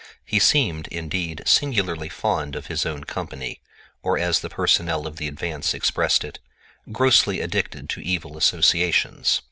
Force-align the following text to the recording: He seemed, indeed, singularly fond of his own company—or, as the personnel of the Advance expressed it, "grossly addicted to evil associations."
He 0.25 0.39
seemed, 0.39 0.87
indeed, 0.87 1.43
singularly 1.45 2.09
fond 2.09 2.55
of 2.55 2.65
his 2.65 2.87
own 2.87 3.03
company—or, 3.03 4.17
as 4.17 4.39
the 4.39 4.49
personnel 4.49 5.05
of 5.05 5.17
the 5.17 5.27
Advance 5.27 5.75
expressed 5.75 6.23
it, 6.23 6.39
"grossly 6.91 7.39
addicted 7.39 7.87
to 7.89 7.99
evil 8.01 8.35
associations." 8.35 9.39